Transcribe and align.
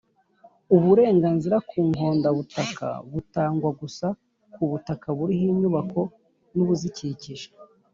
Uburenganzira 0.75 1.57
ku 1.69 1.77
nkondabutaka 1.89 2.87
butangwa 3.11 3.69
gusa 3.81 4.07
ku 4.53 4.61
butaka 4.71 5.07
buriho 5.17 5.47
inyubako 5.53 6.01
n’ubuzikikije 6.55 7.47